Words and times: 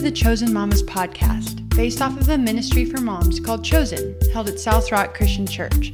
the 0.00 0.10
Chosen 0.10 0.50
Mamas 0.50 0.82
podcast, 0.82 1.68
based 1.76 2.00
off 2.00 2.18
of 2.18 2.30
a 2.30 2.38
ministry 2.38 2.86
for 2.86 3.02
moms 3.02 3.38
called 3.38 3.62
Chosen, 3.62 4.16
held 4.32 4.48
at 4.48 4.58
South 4.58 4.90
Rock 4.90 5.12
Christian 5.12 5.46
Church. 5.46 5.92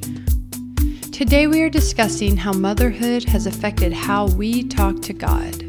Today 1.10 1.48
we 1.48 1.60
are 1.62 1.68
discussing 1.68 2.36
how 2.36 2.52
motherhood 2.52 3.24
has 3.24 3.48
affected 3.48 3.92
how 3.92 4.28
we 4.28 4.62
talk 4.62 5.02
to 5.02 5.12
God. 5.12 5.60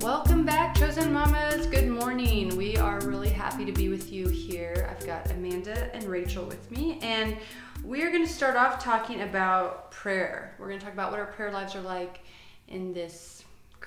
Welcome 0.00 0.46
back, 0.46 0.74
Chosen 0.74 1.12
Mamas. 1.12 1.66
Good 1.66 1.90
morning. 1.90 2.56
We 2.56 2.78
are 2.78 2.98
really 3.00 3.28
happy 3.28 3.66
to 3.66 3.72
be 3.72 3.90
with 3.90 4.10
you 4.10 4.28
here. 4.28 4.88
I've 4.90 5.06
got 5.06 5.30
Amanda 5.30 5.94
and 5.94 6.04
Rachel 6.04 6.46
with 6.46 6.70
me, 6.70 6.98
and 7.02 7.36
we 7.84 8.02
are 8.04 8.10
going 8.10 8.26
to 8.26 8.32
start 8.32 8.56
off 8.56 8.82
talking 8.82 9.20
about 9.20 9.90
prayer. 9.90 10.54
We're 10.58 10.68
going 10.68 10.78
to 10.78 10.84
talk 10.86 10.94
about 10.94 11.10
what 11.10 11.20
our 11.20 11.26
prayer 11.26 11.52
lives 11.52 11.74
are 11.74 11.82
like 11.82 12.20
in 12.68 12.94
this 12.94 13.43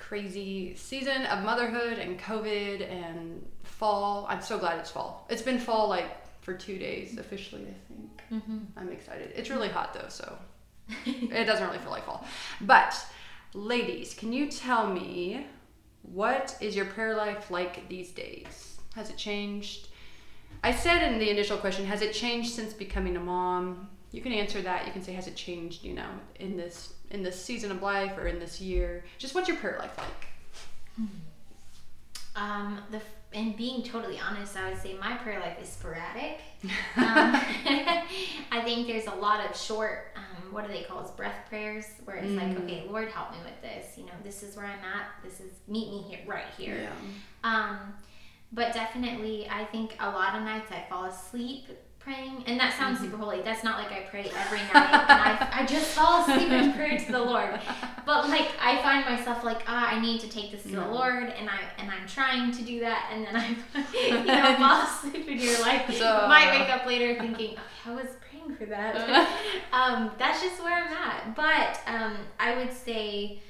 crazy 0.08 0.74
season 0.74 1.26
of 1.26 1.44
motherhood 1.44 1.98
and 1.98 2.18
COVID 2.18 2.90
and 2.90 3.46
fall. 3.62 4.26
I'm 4.28 4.40
so 4.40 4.58
glad 4.58 4.78
it's 4.78 4.90
fall. 4.90 5.26
It's 5.28 5.42
been 5.42 5.58
fall 5.58 5.88
like 5.88 6.06
for 6.40 6.54
two 6.54 6.78
days 6.78 7.18
officially, 7.18 7.62
I 7.62 7.92
think. 7.92 8.22
Mm-hmm. 8.32 8.58
I'm 8.76 8.90
excited. 8.90 9.32
It's 9.36 9.50
really 9.50 9.68
hot 9.68 9.92
though, 9.92 10.08
so 10.08 10.38
it 11.04 11.44
doesn't 11.44 11.66
really 11.66 11.78
feel 11.78 11.90
like 11.90 12.06
fall. 12.06 12.24
But, 12.62 12.96
ladies, 13.52 14.14
can 14.14 14.32
you 14.32 14.50
tell 14.50 14.90
me 14.90 15.46
what 16.02 16.56
is 16.62 16.74
your 16.74 16.86
prayer 16.86 17.14
life 17.14 17.50
like 17.50 17.86
these 17.90 18.10
days? 18.10 18.78
Has 18.94 19.10
it 19.10 19.18
changed? 19.18 19.88
I 20.64 20.72
said 20.72 21.02
in 21.02 21.18
the 21.18 21.28
initial 21.28 21.58
question, 21.58 21.84
has 21.84 22.00
it 22.00 22.14
changed 22.14 22.54
since 22.54 22.72
becoming 22.72 23.16
a 23.16 23.20
mom? 23.20 23.90
You 24.10 24.20
can 24.20 24.32
answer 24.32 24.62
that. 24.62 24.86
You 24.86 24.92
can 24.92 25.02
say, 25.02 25.12
has 25.12 25.26
it 25.26 25.36
changed, 25.36 25.84
you 25.84 25.94
know, 25.94 26.08
in 26.40 26.56
this 26.56 26.94
in 27.10 27.22
this 27.22 27.42
season 27.42 27.70
of 27.70 27.82
life 27.82 28.16
or 28.16 28.26
in 28.26 28.38
this 28.38 28.60
year? 28.60 29.04
Just 29.18 29.34
what's 29.34 29.48
your 29.48 29.56
prayer 29.58 29.76
life 29.78 29.96
like? 29.98 30.26
Hmm. 30.96 31.06
Um, 32.36 32.78
the 32.90 33.00
and 33.34 33.56
being 33.56 33.82
totally 33.82 34.18
honest, 34.18 34.56
I 34.56 34.70
would 34.70 34.80
say 34.80 34.96
my 34.98 35.14
prayer 35.16 35.38
life 35.40 35.60
is 35.60 35.68
sporadic. 35.68 36.40
um, 36.64 36.70
I 36.96 38.62
think 38.64 38.86
there's 38.86 39.06
a 39.06 39.14
lot 39.14 39.48
of 39.48 39.54
short, 39.56 40.14
um, 40.16 40.52
what 40.52 40.66
do 40.66 40.72
they 40.72 40.82
call 40.82 41.04
it, 41.04 41.14
breath 41.16 41.46
prayers, 41.48 41.84
where 42.04 42.16
it's 42.16 42.28
mm. 42.28 42.36
like, 42.36 42.58
okay, 42.64 42.84
Lord, 42.88 43.08
help 43.08 43.32
me 43.32 43.38
with 43.44 43.60
this. 43.60 43.98
You 43.98 44.06
know, 44.06 44.12
this 44.24 44.42
is 44.42 44.56
where 44.56 44.64
I'm 44.64 44.78
at. 44.78 45.08
This 45.22 45.40
is 45.40 45.52
meet 45.68 45.90
me 45.90 46.02
here, 46.08 46.20
right 46.26 46.46
here. 46.56 46.88
Yeah. 46.88 46.88
Um, 47.44 47.94
but 48.50 48.72
definitely, 48.72 49.46
I 49.50 49.64
think 49.66 49.94
a 50.00 50.08
lot 50.08 50.34
of 50.34 50.42
nights 50.42 50.72
I 50.72 50.86
fall 50.88 51.04
asleep 51.04 51.66
praying, 52.08 52.42
and 52.46 52.58
that 52.58 52.76
sounds 52.78 52.98
mm-hmm. 52.98 53.10
super 53.10 53.18
holy. 53.18 53.42
That's 53.42 53.62
not 53.62 53.78
like 53.78 53.92
I 53.92 54.00
pray 54.08 54.30
every 54.34 54.58
night 54.58 54.72
and 54.74 55.20
I, 55.20 55.48
I 55.60 55.66
just 55.66 55.88
fall 55.88 56.22
asleep 56.22 56.50
in 56.50 56.72
prayer 56.72 56.98
to 56.98 57.12
the 57.12 57.20
Lord. 57.20 57.60
But 58.06 58.28
like 58.28 58.48
I 58.60 58.80
find 58.82 59.04
myself 59.04 59.44
like 59.44 59.62
ah, 59.66 59.90
I 59.92 60.00
need 60.00 60.20
to 60.22 60.28
take 60.28 60.50
this 60.50 60.62
to 60.62 60.76
the 60.76 60.88
Lord, 60.88 61.24
and 61.24 61.48
I 61.48 61.60
and 61.78 61.90
I'm 61.90 62.06
trying 62.06 62.52
to 62.52 62.62
do 62.62 62.80
that, 62.80 63.10
and 63.12 63.26
then 63.26 63.36
I 63.36 63.48
you 63.92 64.24
know 64.24 64.54
fall 64.58 64.82
asleep, 64.82 65.28
and 65.28 65.40
you're 65.40 65.60
like 65.60 65.90
so, 65.92 66.26
might 66.28 66.58
wake 66.58 66.70
up 66.70 66.86
later 66.86 67.18
thinking 67.20 67.50
okay, 67.50 67.58
I 67.86 67.94
was 67.94 68.06
praying 68.30 68.56
for 68.56 68.66
that. 68.66 68.96
um, 69.72 70.10
that's 70.18 70.42
just 70.42 70.62
where 70.62 70.82
I'm 70.82 70.92
at. 70.92 71.36
But 71.36 71.80
um, 71.86 72.16
I 72.40 72.56
would 72.56 72.72
say. 72.72 73.40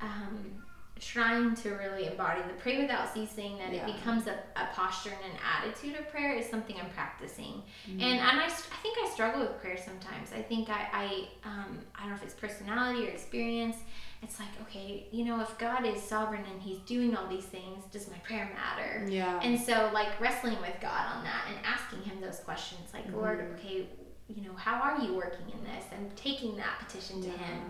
Um, 0.00 0.57
trying 1.00 1.54
to 1.54 1.70
really 1.70 2.06
embody 2.06 2.40
the 2.42 2.54
pray 2.54 2.80
without 2.80 3.12
ceasing 3.12 3.56
that 3.58 3.72
yeah. 3.72 3.86
it 3.86 3.94
becomes 3.94 4.26
a, 4.26 4.38
a, 4.56 4.66
posture 4.74 5.10
and 5.10 5.32
an 5.32 5.38
attitude 5.56 5.98
of 5.98 6.08
prayer 6.10 6.34
is 6.34 6.48
something 6.48 6.76
i'm 6.80 6.90
practicing 6.90 7.62
mm-hmm. 7.88 8.00
and, 8.00 8.20
and 8.20 8.40
I, 8.40 8.44
I 8.44 8.76
think 8.82 8.98
i 9.02 9.10
struggle 9.12 9.40
with 9.40 9.60
prayer 9.60 9.76
sometimes 9.76 10.32
i 10.34 10.42
think 10.42 10.68
i 10.68 10.88
I, 10.92 11.48
um, 11.48 11.78
I 11.94 12.00
don't 12.00 12.10
know 12.10 12.16
if 12.16 12.22
it's 12.22 12.34
personality 12.34 13.06
or 13.06 13.10
experience 13.10 13.76
it's 14.22 14.38
like 14.38 14.48
okay 14.62 15.06
you 15.12 15.24
know 15.24 15.40
if 15.40 15.56
god 15.58 15.86
is 15.86 16.02
sovereign 16.02 16.44
and 16.50 16.60
he's 16.60 16.78
doing 16.80 17.16
all 17.16 17.28
these 17.28 17.44
things 17.44 17.84
does 17.92 18.08
my 18.10 18.18
prayer 18.18 18.50
matter 18.54 19.06
yeah 19.08 19.40
and 19.42 19.60
so 19.60 19.90
like 19.92 20.20
wrestling 20.20 20.60
with 20.60 20.74
god 20.80 21.06
on 21.14 21.24
that 21.24 21.44
and 21.48 21.58
asking 21.64 22.02
him 22.02 22.20
those 22.20 22.40
questions 22.40 22.80
like 22.92 23.06
mm-hmm. 23.06 23.16
lord 23.16 23.40
okay 23.54 23.86
you 24.28 24.42
know 24.42 24.54
how 24.56 24.80
are 24.80 25.00
you 25.00 25.14
working 25.14 25.46
in 25.52 25.64
this 25.64 25.84
and 25.92 26.14
taking 26.16 26.56
that 26.56 26.78
petition 26.80 27.22
to 27.22 27.28
yeah. 27.28 27.36
him 27.36 27.60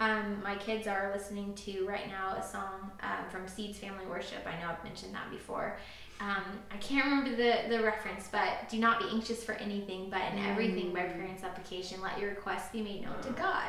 um, 0.00 0.42
my 0.42 0.56
kids 0.56 0.86
are 0.86 1.12
listening 1.14 1.54
to 1.54 1.86
right 1.86 2.08
now 2.08 2.34
a 2.36 2.42
song 2.42 2.90
um, 3.02 3.28
from 3.30 3.46
Seeds 3.46 3.78
Family 3.78 4.06
Worship. 4.06 4.46
I 4.46 4.58
know 4.60 4.70
I've 4.70 4.82
mentioned 4.82 5.14
that 5.14 5.30
before. 5.30 5.76
Um, 6.20 6.42
I 6.70 6.76
can't 6.78 7.04
remember 7.04 7.30
the, 7.30 7.68
the 7.68 7.82
reference, 7.82 8.28
but 8.30 8.68
do 8.70 8.78
not 8.78 8.98
be 8.98 9.06
anxious 9.10 9.44
for 9.44 9.52
anything, 9.52 10.10
but 10.10 10.20
in 10.32 10.38
everything 10.38 10.92
by 10.92 11.02
prayer 11.02 11.26
and 11.26 11.38
supplication, 11.38 12.00
let 12.02 12.18
your 12.18 12.30
requests 12.30 12.70
be 12.72 12.82
made 12.82 13.02
known 13.02 13.20
to 13.22 13.30
God. 13.30 13.68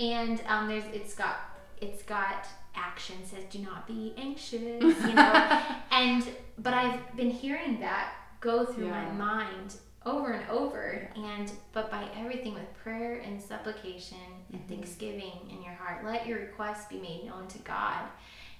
And 0.00 0.42
um, 0.46 0.68
there's 0.68 0.84
it's 0.92 1.14
got 1.14 1.36
it's 1.80 2.02
got 2.02 2.46
action 2.74 3.16
says 3.24 3.44
do 3.50 3.58
not 3.60 3.86
be 3.86 4.12
anxious, 4.18 4.82
you 4.82 5.14
know. 5.14 5.62
and 5.90 6.26
but 6.58 6.74
I've 6.74 7.16
been 7.16 7.30
hearing 7.30 7.80
that 7.80 8.12
go 8.40 8.64
through 8.66 8.86
yeah. 8.86 9.04
my 9.04 9.12
mind 9.12 9.76
over 10.06 10.32
and 10.32 10.48
over 10.48 11.08
and 11.16 11.50
but 11.72 11.90
by 11.90 12.06
everything 12.16 12.54
with 12.54 12.72
prayer 12.82 13.18
and 13.18 13.42
supplication 13.42 14.16
and 14.52 14.60
mm-hmm. 14.60 14.68
thanksgiving 14.68 15.32
in 15.50 15.62
your 15.62 15.74
heart 15.74 16.04
let 16.04 16.26
your 16.26 16.38
requests 16.38 16.86
be 16.86 16.98
made 16.98 17.24
known 17.26 17.46
to 17.48 17.58
god 17.58 18.04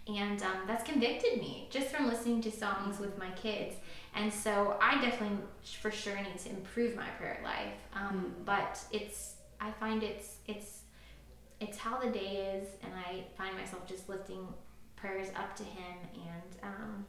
and 0.08 0.42
um, 0.42 0.58
that's 0.66 0.84
convicted 0.84 1.38
me 1.38 1.68
just 1.70 1.88
from 1.88 2.06
listening 2.06 2.40
to 2.40 2.50
songs 2.50 2.98
with 2.98 3.16
my 3.16 3.30
kids 3.30 3.76
and 4.16 4.32
so 4.32 4.76
i 4.82 5.00
definitely 5.00 5.38
for 5.80 5.90
sure 5.90 6.16
need 6.16 6.38
to 6.38 6.50
improve 6.50 6.96
my 6.96 7.08
prayer 7.10 7.40
life 7.44 7.74
um, 7.94 8.34
mm. 8.40 8.44
but 8.44 8.80
it's 8.90 9.36
i 9.60 9.70
find 9.70 10.02
it's 10.02 10.38
it's 10.46 10.80
it's 11.60 11.78
how 11.78 11.98
the 11.98 12.10
day 12.10 12.58
is 12.60 12.68
and 12.82 12.92
i 13.06 13.22
find 13.38 13.56
myself 13.56 13.86
just 13.86 14.08
lifting 14.08 14.46
prayers 14.96 15.28
up 15.36 15.54
to 15.54 15.62
him 15.62 15.96
and 16.14 16.62
um, 16.64 17.06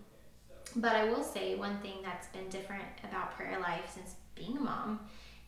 but 0.76 0.96
I 0.96 1.06
will 1.06 1.24
say 1.24 1.56
one 1.56 1.78
thing 1.80 2.00
that's 2.04 2.28
been 2.28 2.50
different 2.50 2.84
about 3.04 3.36
prayer 3.36 3.60
life 3.60 3.90
since 3.94 4.16
being 4.38 4.58
a 4.58 4.62
mom 4.62 5.00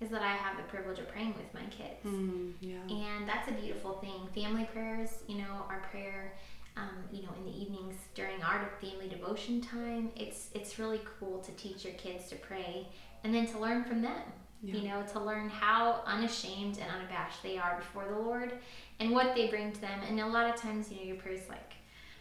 is 0.02 0.10
that 0.10 0.22
I 0.22 0.34
have 0.34 0.58
the 0.58 0.64
privilege 0.64 1.00
of 1.00 1.10
praying 1.10 1.34
with 1.34 1.54
my 1.54 1.68
kids. 1.70 2.06
Mm, 2.06 2.54
yeah. 2.62 2.78
And 2.90 3.28
that's 3.28 3.50
a 3.50 3.52
beautiful 3.52 3.94
thing. 3.94 4.28
Family 4.34 4.66
prayers, 4.66 5.10
you 5.28 5.38
know, 5.38 5.66
our 5.68 5.82
prayer, 5.92 6.34
um, 6.78 7.04
you 7.12 7.24
know, 7.24 7.30
in 7.38 7.52
the 7.52 7.58
evenings 7.58 7.96
during 8.16 8.42
our 8.42 8.70
family 8.82 9.10
devotion 9.10 9.60
time, 9.60 10.12
it's 10.16 10.50
it's 10.54 10.80
really 10.80 11.02
cool 11.20 11.40
to 11.40 11.52
teach 11.54 11.84
your 11.84 11.94
kids 11.96 12.30
to 12.30 12.36
pray 12.36 12.88
and 13.24 13.36
then 13.36 13.46
to 13.48 13.60
learn 13.60 13.84
from 13.84 14.02
them. 14.02 14.22
Yeah. 14.62 14.76
You 14.76 14.88
know, 14.90 15.04
to 15.14 15.20
learn 15.22 15.50
how 15.50 16.02
unashamed 16.06 16.80
and 16.80 16.92
unabashed 16.92 17.42
they 17.44 17.58
are 17.58 17.78
before 17.78 18.06
the 18.10 18.18
Lord 18.18 18.54
and 19.00 19.12
what 19.12 19.34
they 19.34 19.48
bring 19.48 19.72
to 19.72 19.82
them. 19.82 20.02
And 20.08 20.20
a 20.20 20.28
lot 20.28 20.54
of 20.54 20.60
times, 20.60 20.92
you 20.92 20.98
know, 20.98 21.04
your 21.04 21.16
prayers 21.16 21.48
like, 21.48 21.76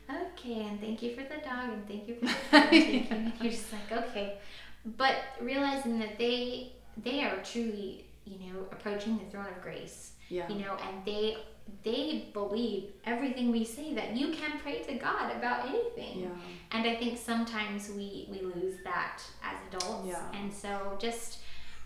okay, 0.09 0.67
and 0.67 0.81
thank 0.81 1.03
you 1.03 1.17
for 1.17 1.23
the 1.23 1.41
dog, 1.45 1.73
and 1.73 1.89
thank 1.89 2.07
you 2.07 2.15
for 2.15 2.27
the 2.27 2.33
thank 2.51 3.11
you. 3.11 3.33
You're 3.41 3.53
just 3.53 3.73
like, 3.73 3.91
okay 3.91 4.39
but 4.85 5.17
realizing 5.41 5.99
that 5.99 6.19
they 6.19 6.73
they 7.03 7.23
are 7.23 7.37
truly 7.43 8.07
you 8.25 8.39
know 8.39 8.61
approaching 8.73 9.19
the 9.19 9.25
throne 9.31 9.47
of 9.47 9.63
grace 9.63 10.13
yeah. 10.29 10.49
you 10.49 10.57
know 10.57 10.77
and 10.87 11.05
they 11.05 11.37
they 11.85 12.29
believe 12.33 12.85
everything 13.05 13.51
we 13.51 13.65
say 13.65 13.95
that 13.95 14.17
you 14.17 14.33
can 14.33 14.59
pray 14.61 14.83
to 14.83 14.95
god 14.95 15.35
about 15.37 15.69
anything 15.69 16.21
yeah. 16.21 16.29
and 16.73 16.87
i 16.87 16.95
think 16.97 17.19
sometimes 17.19 17.91
we 17.91 18.27
we 18.31 18.41
lose 18.41 18.77
that 18.85 19.21
as 19.43 19.57
adults 19.73 20.09
yeah. 20.09 20.23
and 20.35 20.53
so 20.53 20.97
just 20.99 21.39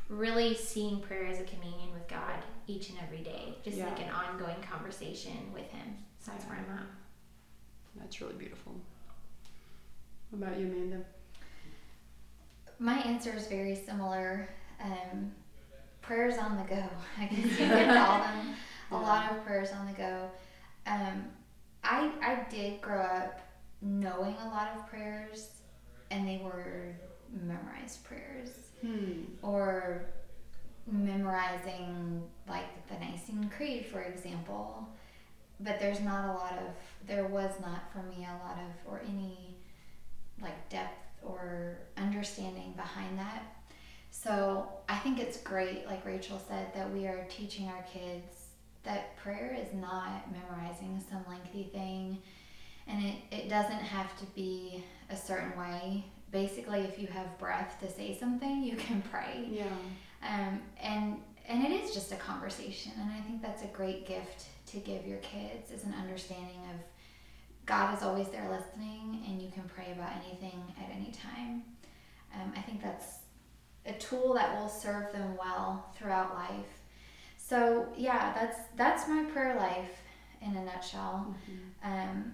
really 0.08 0.54
seeing 0.54 1.00
prayer 1.00 1.26
as 1.26 1.40
a 1.40 1.44
communion 1.44 1.92
with 1.92 2.06
god 2.08 2.42
each 2.66 2.90
and 2.90 2.98
every 3.02 3.22
day 3.22 3.54
just 3.64 3.76
yeah. 3.76 3.86
like 3.86 4.00
an 4.00 4.10
ongoing 4.10 4.60
conversation 4.62 5.52
with 5.52 5.68
him 5.70 5.96
so 6.20 6.30
that's 6.30 6.44
where 6.46 6.58
i'm 6.58 6.78
at 6.78 6.86
that's 7.96 8.20
really 8.20 8.34
beautiful 8.34 8.74
what 10.30 10.42
about 10.42 10.58
you 10.58 10.66
amanda 10.66 11.04
my 12.82 12.98
answer 12.98 13.32
is 13.34 13.46
very 13.46 13.76
similar. 13.76 14.48
Um, 14.82 15.32
prayers 16.00 16.36
on 16.36 16.56
the 16.56 16.64
go. 16.64 16.82
I 17.18 17.26
guess 17.26 17.38
you 17.38 17.68
could 17.68 17.86
call 17.86 18.18
them. 18.22 18.54
A 18.90 18.96
lot 18.96 19.30
of 19.30 19.44
prayers 19.46 19.70
on 19.72 19.86
the 19.86 19.92
go. 19.92 20.30
Um, 20.86 21.26
I 21.84 22.10
I 22.20 22.46
did 22.50 22.80
grow 22.80 23.00
up 23.00 23.40
knowing 23.80 24.34
a 24.42 24.48
lot 24.48 24.72
of 24.76 24.86
prayers, 24.88 25.48
and 26.10 26.26
they 26.26 26.40
were 26.44 26.94
memorized 27.30 28.04
prayers, 28.04 28.50
hmm. 28.80 29.22
or 29.42 30.06
memorizing 30.86 32.22
like 32.48 32.86
the 32.88 32.94
Nicene 32.98 33.48
Creed, 33.56 33.86
for 33.86 34.02
example. 34.02 34.88
But 35.60 35.78
there's 35.78 36.00
not 36.00 36.24
a 36.24 36.32
lot 36.32 36.52
of 36.54 37.06
there 37.06 37.26
was 37.26 37.52
not 37.60 37.92
for 37.92 38.02
me 38.02 38.26
a 38.26 38.44
lot 38.44 38.58
of 38.58 38.92
or 38.92 39.00
any 39.08 39.56
like 40.40 40.68
depth 40.68 41.11
understanding 42.22 42.72
behind 42.76 43.18
that. 43.18 43.42
So 44.12 44.68
I 44.88 44.96
think 44.98 45.18
it's 45.18 45.38
great, 45.38 45.86
like 45.88 46.06
Rachel 46.06 46.40
said, 46.46 46.72
that 46.72 46.88
we 46.92 47.06
are 47.06 47.26
teaching 47.28 47.66
our 47.66 47.82
kids 47.92 48.46
that 48.84 49.16
prayer 49.16 49.56
is 49.60 49.74
not 49.74 50.30
memorizing 50.30 51.02
some 51.10 51.24
lengthy 51.28 51.64
thing 51.72 52.18
and 52.86 53.04
it, 53.04 53.14
it 53.32 53.48
doesn't 53.48 53.72
have 53.72 54.16
to 54.18 54.26
be 54.36 54.84
a 55.10 55.16
certain 55.16 55.58
way. 55.58 56.04
Basically, 56.30 56.80
if 56.80 56.96
you 56.96 57.08
have 57.08 57.38
breath 57.38 57.76
to 57.80 57.90
say 57.90 58.16
something, 58.16 58.62
you 58.62 58.76
can 58.76 59.02
pray. 59.10 59.48
Yeah. 59.50 59.64
Um, 60.22 60.60
and 60.80 61.20
and 61.48 61.64
it 61.64 61.72
is 61.72 61.92
just 61.92 62.12
a 62.12 62.16
conversation, 62.16 62.92
and 63.00 63.10
I 63.10 63.20
think 63.20 63.42
that's 63.42 63.64
a 63.64 63.66
great 63.66 64.06
gift 64.06 64.46
to 64.66 64.76
give 64.78 65.04
your 65.06 65.18
kids 65.18 65.72
is 65.72 65.82
an 65.84 65.94
understanding 66.00 66.60
of 66.72 66.80
God 67.66 67.96
is 67.96 68.04
always 68.04 68.28
there 68.28 68.48
listening, 68.48 69.24
and 69.26 69.42
you 69.42 69.50
can 69.50 69.64
pray 69.74 69.92
about 69.92 70.12
anything 70.24 70.62
at 70.78 70.90
any 70.94 71.12
time. 71.12 71.64
Um, 72.34 72.52
I 72.56 72.60
think 72.60 72.82
that's 72.82 73.18
a 73.86 73.92
tool 73.94 74.34
that 74.34 74.58
will 74.58 74.68
serve 74.68 75.12
them 75.12 75.36
well 75.36 75.92
throughout 75.96 76.34
life. 76.34 76.66
So 77.36 77.88
yeah, 77.96 78.32
that's 78.34 78.58
that's 78.76 79.08
my 79.08 79.24
prayer 79.32 79.56
life 79.56 79.90
in 80.40 80.56
a 80.56 80.64
nutshell. 80.64 81.34
Mm-hmm. 81.50 81.92
Um, 81.92 82.32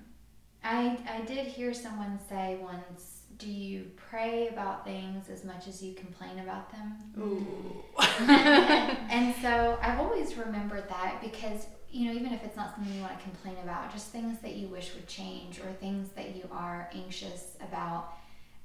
I 0.63 0.99
I 1.09 1.21
did 1.23 1.47
hear 1.47 1.73
someone 1.73 2.19
say 2.29 2.59
once, 2.61 3.23
"Do 3.39 3.51
you 3.51 3.91
pray 3.97 4.49
about 4.49 4.85
things 4.85 5.29
as 5.31 5.45
much 5.45 5.67
as 5.67 5.83
you 5.83 5.95
complain 5.95 6.39
about 6.41 6.71
them?" 6.71 6.97
Ooh. 7.19 7.83
and 8.29 9.35
so 9.41 9.79
I've 9.83 9.99
always 9.99 10.37
remembered 10.37 10.89
that 10.89 11.21
because 11.23 11.67
you 11.91 12.07
know 12.07 12.13
even 12.13 12.33
if 12.33 12.45
it's 12.45 12.57
not 12.57 12.75
something 12.75 12.95
you 12.95 13.03
want 13.03 13.19
to 13.19 13.25
complain 13.25 13.57
about, 13.63 13.93
just 13.93 14.09
things 14.09 14.39
that 14.41 14.55
you 14.57 14.69
wish 14.69 14.95
would 14.95 15.07
change 15.09 15.59
or 15.61 15.73
things 15.81 16.11
that 16.11 16.37
you 16.37 16.45
are 16.53 16.91
anxious 16.95 17.57
about. 17.61 18.13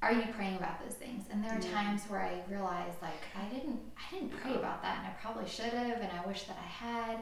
Are 0.04 0.12
you 0.12 0.26
praying 0.34 0.58
about 0.58 0.84
those 0.84 0.96
things? 0.96 1.24
And 1.32 1.42
there 1.42 1.54
are 1.54 1.62
Yeah. 1.62 1.72
times 1.72 2.04
where 2.10 2.22
I 2.22 2.42
realize 2.50 2.94
like 3.02 3.24
I 3.36 3.46
didn't 3.46 3.80
I 3.98 4.14
didn't 4.14 4.32
pray 4.32 4.54
about 4.54 4.82
that 4.82 4.98
and 4.98 5.08
I 5.08 5.12
probably 5.12 5.48
should 5.48 5.74
have 5.74 6.02
and 6.02 6.12
I 6.12 6.28
wish 6.28 6.44
that 6.44 6.58
I 6.58 6.68
had. 6.68 7.22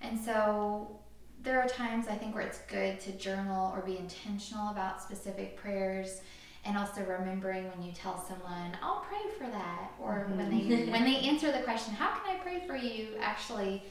And 0.00 0.18
so 0.18 1.00
there 1.40 1.60
are 1.60 1.68
times 1.68 2.06
I 2.06 2.14
think 2.14 2.34
where 2.34 2.44
it's 2.44 2.60
good 2.60 3.00
to 3.00 3.12
journal 3.12 3.72
or 3.74 3.82
be 3.82 3.98
intentional 3.98 4.70
about 4.70 5.02
specific 5.02 5.56
prayers 5.56 6.20
and 6.64 6.78
also 6.78 7.00
remembering 7.00 7.68
when 7.70 7.82
you 7.82 7.92
tell 7.92 8.24
someone 8.24 8.76
I'll 8.80 9.00
pray 9.00 9.28
for 9.36 9.50
that 9.50 9.90
or 9.98 10.26
mm-hmm. 10.28 10.36
when 10.36 10.50
they 10.50 10.86
when 10.92 11.04
they 11.04 11.16
answer 11.16 11.50
the 11.50 11.62
question 11.64 11.92
how 11.94 12.14
can 12.14 12.36
I 12.36 12.38
pray 12.38 12.64
for 12.68 12.76
you 12.76 13.16
actually 13.20 13.82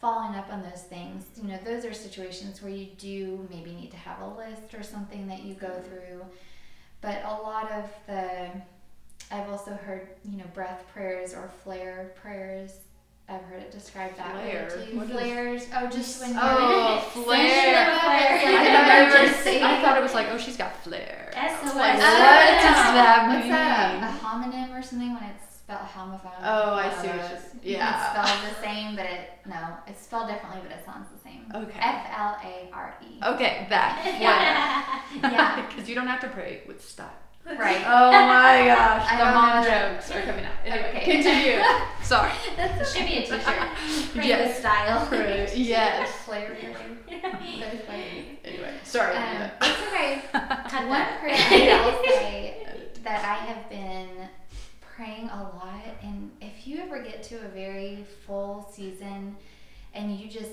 following 0.00 0.36
up 0.36 0.52
on 0.52 0.62
those 0.62 0.82
things 0.82 1.26
you 1.36 1.48
know 1.48 1.58
those 1.64 1.84
are 1.84 1.92
situations 1.92 2.62
where 2.62 2.72
you 2.72 2.86
do 2.98 3.48
maybe 3.50 3.72
need 3.72 3.90
to 3.90 3.96
have 3.96 4.20
a 4.20 4.28
list 4.28 4.74
or 4.74 4.84
something 4.84 5.26
that 5.26 5.42
you 5.42 5.54
go 5.54 5.66
mm-hmm. 5.66 5.88
through 5.88 6.24
but 7.00 7.22
a 7.24 7.32
lot 7.42 7.70
of 7.72 7.84
the 8.06 8.48
I've 9.30 9.48
also 9.48 9.72
heard 9.72 10.08
you 10.24 10.38
know 10.38 10.44
breath 10.54 10.84
prayers 10.92 11.34
or 11.34 11.50
flare 11.62 12.12
prayers 12.20 12.72
I've 13.28 13.42
heard 13.42 13.62
it 13.62 13.70
described 13.70 14.16
that 14.18 14.32
Flare? 14.32 14.68
way 14.76 14.90
too 14.90 14.96
What 14.98 15.06
is- 15.06 15.12
flares 15.12 15.62
oh 15.76 15.86
just 15.88 16.20
when 16.20 16.30
oh, 16.36 16.42
you're 17.14 17.24
Oh, 17.24 17.24
Finishing 17.24 17.24
flare. 17.24 17.90
up, 17.94 18.02
it's 18.02 18.44
I 18.44 18.50
an 18.50 19.10
thought, 19.10 19.20
it 19.20 19.28
was. 19.28 19.46
I 19.62 19.80
thought 19.82 19.96
it 19.98 20.02
was 20.02 20.14
like, 20.14 20.26
oh, 20.32 20.38
she's 20.38 20.56
got 20.56 20.76
flair. 20.82 21.30
SOS. 21.32 21.60
Oh, 21.62 21.78
what 21.78 21.92
does 21.94 22.02
that 22.02 23.24
What's 23.28 23.42
mean? 23.44 23.50
that? 23.52 24.02
A 24.02 24.24
homonym 24.24 24.76
or 24.76 24.82
something 24.82 25.14
when 25.14 25.22
it's 25.24 25.39
spelled 25.70 25.88
homophone? 25.94 26.42
Oh, 26.42 26.74
I 26.74 26.90
see 27.00 27.08
what 27.08 27.16
you're- 27.16 27.76
It's 27.76 28.06
spelled 28.10 28.40
the 28.48 28.54
same, 28.62 28.96
but 28.96 29.04
it 29.06 29.30
no, 29.46 29.56
it's 29.86 30.02
spelled 30.02 30.28
differently, 30.28 30.60
but 30.66 30.72
it 30.76 30.84
sounds 30.84 31.06
the 31.14 31.18
same. 31.22 31.44
Okay. 31.54 31.78
F 31.80 32.06
L 32.16 32.36
A 32.44 32.70
R 32.74 32.94
E. 33.02 33.20
Okay, 33.34 33.66
that. 33.70 34.02
Yeah. 34.20 35.30
yeah. 35.32 35.66
Because 35.68 35.88
you 35.88 35.94
don't 35.94 36.06
have 36.06 36.20
to 36.20 36.28
pray 36.28 36.62
with 36.66 36.84
style. 36.84 37.08
Right. 37.46 37.82
Oh 37.86 38.10
my 38.12 38.66
gosh, 38.74 39.06
I 39.10 39.16
the 39.18 39.24
mom 39.24 39.64
jokes 39.64 40.10
are 40.10 40.22
coming 40.22 40.44
out. 40.44 40.52
Anyway, 40.64 40.90
Okay. 40.90 41.04
continue. 41.22 41.62
Sorry. 42.02 42.32
That 42.56 42.86
should 42.86 43.06
be 43.06 43.16
a 43.18 43.22
t-shirt. 43.22 44.12
Pray 44.14 44.26
Yes. 44.28 44.48
with 44.48 44.56
style. 44.58 45.06
Pray- 45.06 45.50
yes. 45.56 46.26
Very. 46.28 46.78
Anyway, 48.44 48.74
sorry. 48.84 49.16
Um, 49.16 49.50
it's 49.62 49.82
okay. 49.88 50.22
One 50.86 51.06
prayer 51.20 51.74
I 51.74 51.86
will 51.86 52.04
say 52.04 52.66
that 53.02 53.24
I 53.24 53.34
have 53.46 53.68
been 53.70 54.28
praying 55.00 55.30
a 55.30 55.42
lot, 55.54 55.82
and 56.02 56.30
if 56.42 56.66
you 56.66 56.78
ever 56.78 57.00
get 57.00 57.22
to 57.22 57.36
a 57.36 57.48
very 57.48 58.04
full 58.26 58.70
season 58.70 59.34
and 59.94 60.14
you 60.14 60.28
just 60.28 60.50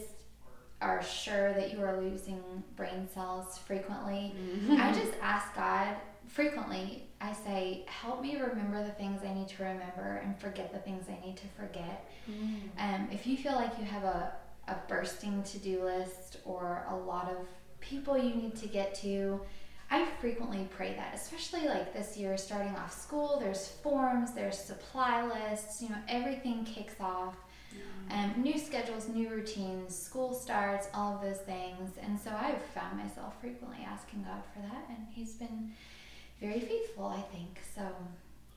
are 0.79 1.03
sure 1.03 1.53
that 1.53 1.73
you 1.73 1.83
are 1.83 1.99
losing 1.99 2.41
brain 2.77 3.09
cells 3.13 3.57
frequently, 3.57 4.33
I 4.79 4.93
just 4.93 5.11
ask 5.21 5.53
God 5.53 5.97
frequently. 6.29 7.09
I 7.19 7.33
say, 7.33 7.83
help 7.87 8.21
me 8.21 8.37
remember 8.39 8.81
the 8.85 8.91
things 8.91 9.21
I 9.21 9.33
need 9.33 9.49
to 9.49 9.63
remember 9.63 10.21
and 10.23 10.39
forget 10.39 10.71
the 10.71 10.79
things 10.79 11.07
I 11.09 11.25
need 11.25 11.35
to 11.37 11.47
forget. 11.59 12.09
Um, 12.79 13.09
if 13.11 13.27
you 13.27 13.35
feel 13.35 13.55
like 13.55 13.77
you 13.77 13.83
have 13.83 14.03
a, 14.05 14.31
a 14.69 14.75
bursting 14.87 15.43
to 15.43 15.57
do 15.57 15.83
list 15.83 16.37
or 16.45 16.85
a 16.89 16.95
lot 16.95 17.29
of 17.29 17.37
people 17.81 18.17
you 18.17 18.33
need 18.33 18.55
to 18.57 18.67
get 18.67 18.95
to, 19.01 19.41
I 19.89 20.05
frequently 20.19 20.67
pray 20.69 20.93
that, 20.95 21.13
especially 21.15 21.65
like 21.67 21.93
this 21.93 22.17
year, 22.17 22.37
starting 22.37 22.75
off 22.75 22.91
school, 22.91 23.37
there's 23.39 23.67
forms, 23.67 24.33
there's 24.33 24.57
supply 24.57 25.25
lists, 25.25 25.81
you 25.81 25.89
know, 25.89 25.95
everything 26.09 26.65
kicks 26.65 26.95
off. 26.99 27.35
Um, 28.09 28.33
new 28.37 28.57
schedules, 28.57 29.09
new 29.09 29.29
routines, 29.29 29.93
school 29.97 30.33
starts, 30.33 30.87
all 30.93 31.15
of 31.15 31.21
those 31.21 31.39
things. 31.39 31.91
And 32.01 32.17
so 32.19 32.31
I've 32.31 32.61
found 32.73 32.97
myself 32.97 33.33
frequently 33.41 33.85
asking 33.85 34.23
God 34.23 34.41
for 34.53 34.59
that, 34.61 34.85
and 34.89 35.05
He's 35.11 35.33
been 35.33 35.71
very 36.39 36.59
faithful, 36.61 37.05
I 37.07 37.21
think. 37.35 37.59
So, 37.75 37.81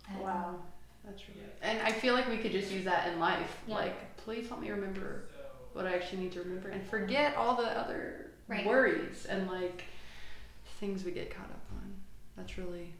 um, 0.08 0.20
Wow. 0.20 0.54
That's 1.04 1.22
really 1.28 1.40
good. 1.40 1.50
And 1.62 1.80
I 1.80 1.92
feel 1.92 2.14
like 2.14 2.28
we 2.28 2.36
could 2.38 2.52
just 2.52 2.70
use 2.70 2.84
that 2.84 3.08
in 3.08 3.18
life. 3.18 3.56
Yeah. 3.66 3.76
Like, 3.76 4.16
please 4.18 4.48
help 4.48 4.60
me 4.60 4.70
remember 4.70 5.24
what 5.72 5.86
I 5.86 5.94
actually 5.94 6.22
need 6.22 6.32
to 6.32 6.40
remember 6.40 6.68
and 6.68 6.86
forget 6.88 7.34
all 7.36 7.56
the 7.56 7.66
other 7.78 8.30
Right. 8.48 8.66
worries 8.66 9.26
and 9.26 9.48
like 9.48 9.84
things 10.80 11.04
we 11.04 11.12
get 11.12 11.30
caught 11.34 11.50
up 11.50 11.64
on. 11.76 11.92
That's 12.36 12.58
really 12.58 12.94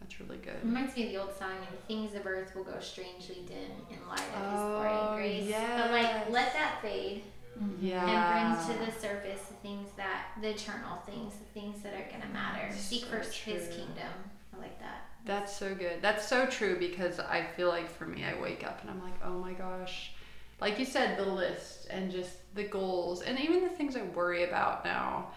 that's 0.00 0.20
really 0.20 0.36
good. 0.38 0.62
Reminds 0.62 0.94
me 0.96 1.06
of 1.06 1.12
the 1.12 1.18
old 1.18 1.34
song, 1.36 1.56
and 1.68 1.78
things 1.88 2.14
of 2.14 2.26
earth 2.26 2.54
will 2.54 2.64
go 2.64 2.78
strangely 2.80 3.38
dim 3.46 3.70
in 3.90 4.06
light 4.08 4.20
of 4.20 4.52
His 4.52 4.60
Oh, 4.60 5.14
glory 5.14 5.36
and 5.38 5.46
grace. 5.48 5.54
But 5.78 5.90
like, 5.90 6.30
let 6.30 6.52
that 6.52 6.82
fade 6.82 7.22
mhm. 7.58 7.76
Yeah. 7.80 8.04
and 8.06 8.66
bring 8.66 8.76
to 8.78 8.84
the 8.84 9.00
surface 9.00 9.40
the 9.48 9.54
things 9.54 9.88
that, 9.96 10.26
the 10.42 10.50
eternal 10.50 10.98
things, 11.06 11.34
the 11.34 11.60
things 11.60 11.82
that 11.82 11.94
are 11.94 12.06
gonna 12.12 12.32
matter. 12.32 12.70
Seek 12.74 13.04
So 13.04 13.10
first 13.12 13.34
His 13.34 13.68
kingdom. 13.68 14.12
I 14.54 14.60
like 14.60 14.78
that. 14.80 15.06
That's 15.24 15.56
so 15.56 15.74
good. 15.74 16.02
That's 16.02 16.28
so 16.28 16.44
true 16.46 16.78
because 16.78 17.18
I 17.18 17.42
feel 17.56 17.68
like 17.68 17.88
for 17.90 18.04
me, 18.06 18.24
I 18.24 18.38
wake 18.40 18.62
up 18.64 18.82
and 18.82 18.90
I'm 18.90 19.02
like, 19.02 19.14
oh 19.24 19.38
my 19.38 19.54
gosh. 19.54 20.12
Like 20.60 20.78
you 20.78 20.84
said, 20.84 21.18
the 21.18 21.24
list 21.24 21.86
and 21.90 22.12
just 22.12 22.54
the 22.54 22.64
goals 22.64 23.22
and 23.22 23.40
even 23.40 23.62
the 23.62 23.70
things 23.70 23.96
I 23.96 24.02
worry 24.02 24.44
about 24.44 24.84
now. 24.84 25.30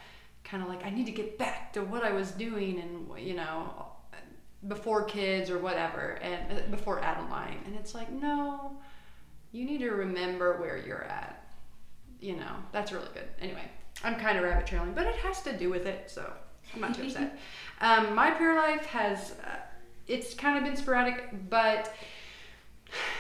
Kind 0.50 0.64
of 0.64 0.70
like, 0.70 0.86
I 0.86 0.90
need 0.90 1.06
to 1.08 1.12
get 1.12 1.38
back 1.38 1.74
to 1.74 1.84
what 1.84 2.04
I 2.04 2.14
was 2.14 2.32
doing 2.32 2.80
and, 2.80 3.20
you 3.20 3.36
know, 3.36 3.88
before 4.68 5.04
kids 5.04 5.50
or 5.50 5.60
whatever, 5.60 6.20
and 6.22 6.58
uh, 6.58 6.62
before 6.72 7.04
Adeline. 7.04 7.60
And 7.66 7.76
it's 7.76 7.94
like, 7.94 8.12
no, 8.12 8.78
you 9.52 9.66
need 9.66 9.80
to 9.80 9.92
remember 9.92 10.60
where 10.60 10.78
you're 10.78 11.04
at. 11.04 11.44
You 12.20 12.38
know, 12.38 12.56
that's 12.72 12.92
really 12.92 13.10
good. 13.14 13.28
Anyway, 13.40 13.70
I'm 14.04 14.16
kind 14.16 14.38
of 14.38 14.44
rabbit 14.44 14.66
trailing, 14.66 14.94
but 14.94 15.06
it 15.06 15.16
has 15.18 15.42
to 15.44 15.56
do 15.56 15.70
with 15.70 15.86
it, 15.86 16.10
so 16.10 16.32
I'm 16.74 16.82
not 16.82 16.96
too 16.96 17.04
upset. 17.04 17.38
Um, 17.80 18.16
my 18.16 18.32
prayer 18.32 18.56
life 18.56 18.88
has, 18.88 19.36
uh, 19.46 19.58
it's 20.08 20.34
kind 20.34 20.58
of 20.58 20.64
been 20.64 20.76
sporadic, 20.76 21.30
but 21.48 21.94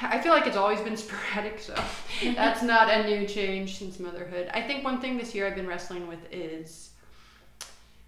I 0.02 0.20
feel 0.20 0.34
like 0.34 0.48
it's 0.48 0.58
always 0.58 0.82
been 0.82 0.98
sporadic, 1.06 1.60
so 1.60 1.75
that's 2.24 2.63
not 2.63 2.90
a 2.90 3.04
new 3.04 3.28
change 3.28 3.78
since 3.78 4.00
motherhood. 4.00 4.50
I 4.56 4.63
think 4.63 4.84
one 4.84 5.00
thing 5.00 5.16
this 5.16 5.36
year 5.36 5.46
I've 5.46 5.56
been 5.56 5.68
wrestling 5.68 6.08
with 6.08 6.18
is 6.32 6.90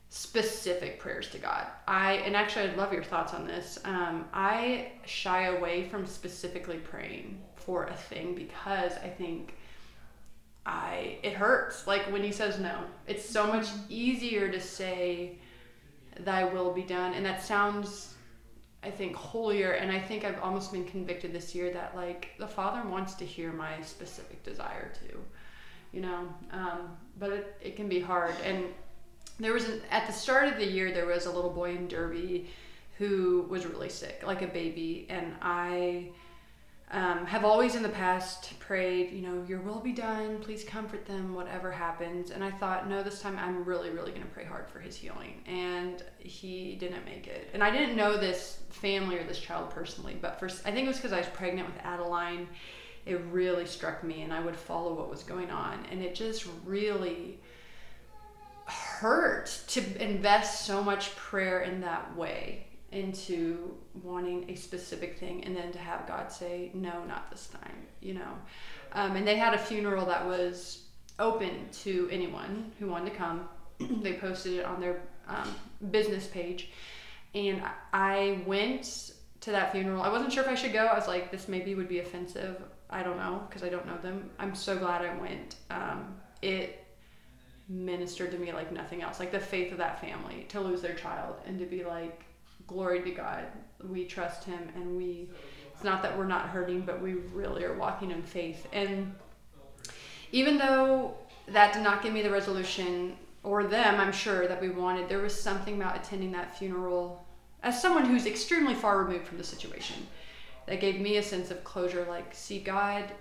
specific 0.10 1.00
prayers 1.00 1.30
to 1.30 1.38
God. 1.38 1.68
I 1.88 2.13
and 2.25 2.36
actually 2.36 2.70
I'd 2.70 2.78
love 2.78 2.92
your 2.92 3.04
thoughts 3.04 3.34
on 3.34 3.46
this. 3.46 3.80
Um, 3.86 4.25
I 4.34 4.92
shy 5.06 5.46
away 5.46 5.88
from 5.88 6.06
specifically 6.06 6.78
praying 6.78 7.39
for 7.56 7.86
a 7.86 7.96
thing 7.96 8.34
because 8.34 8.94
I 9.04 9.10
think 9.10 9.56
I 10.66 11.20
it 11.22 11.34
hurts. 11.34 11.86
Like 11.86 12.12
when 12.12 12.24
he 12.24 12.32
says 12.32 12.60
no, 12.60 12.84
it's 13.08 13.24
so 13.24 13.48
much 13.48 13.68
easier 13.88 14.51
to 14.51 14.60
say 14.60 15.38
thy 16.20 16.44
will 16.44 16.74
be 16.74 16.84
done 16.84 17.13
and 17.13 17.25
that 17.25 17.44
sounds 17.44 18.16
I 18.82 18.89
think 18.89 19.16
holier 19.16 19.72
and 19.72 19.92
I 19.92 20.00
think 20.00 20.24
I've 20.24 20.42
almost 20.42 20.72
been 20.72 20.86
convicted 20.86 21.34
this 21.34 21.54
year 21.54 21.72
that 21.74 21.96
like 21.96 22.32
the 22.39 22.48
father 22.48 22.88
wants 22.88 23.13
to 23.16 23.25
hear 23.25 23.51
my 23.51 23.80
specific 23.82 24.44
desire 24.44 24.92
too 25.08 25.20
you 25.94 26.01
know 26.01 26.28
um, 26.51 26.98
but 27.18 27.32
it, 27.32 27.58
it 27.62 27.75
can 27.75 27.88
be 27.88 28.00
hard 28.00 28.34
and 28.44 28.66
there 29.39 29.53
was 29.53 29.65
an, 29.65 29.81
at 29.89 30.08
the 30.08 30.13
start 30.13 30.48
of 30.48 30.58
the 30.58 30.65
year 30.65 30.91
there 30.91 31.08
was 31.08 31.25
a 31.25 31.31
little 31.31 31.51
boy 31.51 31.72
in 31.72 31.88
Derby 31.88 32.50
who 32.98 33.46
was 33.50 33.65
really 33.65 33.89
sick 33.89 34.22
like 34.25 34.41
a 34.41 34.48
baby 34.48 35.08
and 35.10 35.34
I 35.41 36.10
um, 36.91 37.25
have 37.27 37.46
always 37.46 37.75
in 37.75 37.84
the 37.84 37.89
past 37.89 38.60
prayed, 38.60 39.12
you 39.12 39.22
know, 39.22 39.46
your 39.48 39.62
will 39.62 39.79
be 39.79 39.91
done. 39.91 40.39
Please 40.39 40.63
comfort 40.63 41.05
them, 41.05 41.36
whatever 41.36 41.72
happens. 41.72 42.31
And 42.31 42.43
I 42.43 42.50
thought, 42.50 42.89
no, 42.89 43.03
this 43.03 43.22
time 43.22 43.38
I'm 43.38 43.63
really, 43.63 43.91
really 43.91 44.10
going 44.10 44.24
to 44.24 44.29
pray 44.29 44.43
hard 44.43 44.67
for 44.69 44.79
his 44.79 44.96
healing. 44.96 45.43
And 45.46 46.03
he 46.17 46.75
didn't 46.77 47.05
make 47.05 47.27
it. 47.27 47.50
And 47.53 47.63
I 47.63 47.69
didn't 47.69 47.96
know 47.96 48.17
this 48.17 48.62
family 48.69 49.19
or 49.19 49.24
this 49.24 49.39
child 49.39 49.69
personally, 49.69 50.17
but 50.19 50.39
for 50.39 50.48
I 50.48 50.72
think 50.72 50.86
it 50.86 50.88
was 50.88 50.98
because 50.98 51.13
I 51.13 51.19
was 51.19 51.27
pregnant 51.27 51.67
with 51.67 51.77
Adeline. 51.84 52.48
It 53.05 53.22
really 53.31 53.65
struck 53.65 54.03
me, 54.03 54.24
and 54.24 54.34
I 54.34 54.39
would 54.39 54.55
follow 54.55 54.93
what 54.93 55.10
was 55.10 55.24
going 55.24 55.50
on, 55.50 55.86
and 55.91 56.01
it 56.01 56.13
just 56.15 56.46
really 56.65 57.39
hurt 59.00 59.46
to 59.68 60.03
invest 60.03 60.65
so 60.65 60.84
much 60.84 61.15
prayer 61.15 61.62
in 61.62 61.79
that 61.79 62.15
way 62.18 62.65
into 62.91 63.77
wanting 64.03 64.50
a 64.50 64.56
specific 64.56 65.18
thing 65.18 65.41
and 65.46 65.56
then 65.56 65.72
to 65.72 65.79
have 65.79 66.06
God 66.06 66.29
say, 66.29 66.70
no, 66.74 67.06
not 67.06 67.32
this 67.32 67.48
time, 67.48 67.88
you 68.01 68.13
know. 68.15 68.34
Um, 68.91 69.15
and 69.15 69.25
they 69.25 69.38
had 69.38 69.53
a 69.53 69.58
funeral 69.58 70.06
that 70.08 70.25
was 70.25 70.84
open 71.18 71.70
to 71.84 72.10
anyone 72.12 72.74
who 72.77 72.88
wanted 72.88 73.12
to 73.12 73.15
come. 73.15 73.48
they 74.01 74.13
posted 74.13 74.53
it 74.60 74.65
on 74.65 74.82
their 74.82 75.01
um, 75.29 75.56
business 75.91 76.27
page, 76.27 76.72
and 77.34 77.62
I 77.94 78.41
went 78.46 79.13
to 79.39 79.51
that 79.51 79.72
funeral. 79.72 80.01
I 80.01 80.10
wasn't 80.10 80.34
sure 80.34 80.44
if 80.44 80.50
I 80.50 80.56
should 80.56 80.74
go. 80.74 80.88
I 80.88 80.96
was 80.96 81.08
like, 81.08 81.32
this 81.32 81.48
maybe 81.48 81.74
would 81.74 81.88
be 81.88 82.00
offensive. 82.00 82.62
I 82.89 83.03
don't 83.03 83.18
know 83.18 83.44
because 83.48 83.63
I 83.63 83.70
don't 83.70 83.86
know 83.86 83.98
them. 83.98 84.29
I'm 84.39 84.56
so 84.56 84.77
glad 84.77 85.06
I 85.06 85.15
went. 85.18 85.56
Um, 85.70 86.15
it 86.41 86.86
ministered 87.70 88.32
to 88.32 88.38
me 88.38 88.52
like 88.52 88.72
nothing 88.72 89.02
else. 89.02 89.20
Like 89.20 89.32
the 89.32 89.40
faith 89.40 89.72
of 89.72 89.78
that 89.78 90.02
family 90.02 90.46
to 90.50 90.60
lose 90.60 90.82
their 90.82 90.96
child 90.96 91.36
and 91.46 91.60
to 91.60 91.66
be 91.66 91.84
like, 91.84 92.24
glory 92.68 93.02
to 93.04 93.12
God. 93.12 93.46
We 93.88 94.06
trust 94.06 94.44
Him 94.44 94.60
and 94.76 94.98
we. 94.98 95.30
It's 95.74 95.84
not 95.84 96.02
that 96.04 96.18
we're 96.18 96.28
not 96.28 96.50
hurting, 96.50 96.82
but 96.82 97.02
we 97.02 97.14
really 97.14 97.64
are 97.64 97.78
walking 97.78 98.12
in 98.12 98.22
faith. 98.22 98.68
And 98.74 99.16
even 100.34 100.58
though 100.58 101.16
that 101.48 101.74
did 101.74 101.84
not 101.84 102.04
give 102.04 102.12
me 102.14 102.22
the 102.22 102.30
resolution 102.30 103.16
or 103.44 103.64
them, 103.64 104.00
I'm 104.00 104.12
sure 104.12 104.46
that 104.48 104.60
we 104.60 104.70
wanted, 104.70 105.08
there 105.08 105.20
was 105.20 105.40
something 105.40 105.76
about 105.76 105.96
attending 105.96 106.34
that 106.34 106.58
funeral 106.58 107.26
as 107.64 107.82
someone 107.82 108.06
who's 108.06 108.26
extremely 108.26 108.74
far 108.74 109.04
removed 109.04 109.28
from 109.28 109.38
the 109.38 109.44
situation 109.44 110.08
that 110.66 110.80
gave 110.80 111.00
me 111.00 111.18
a 111.18 111.24
sense 111.24 111.52
of 111.52 111.64
closure 111.64 112.06
like 112.08 112.34
see 112.34 112.60
god 112.60 113.12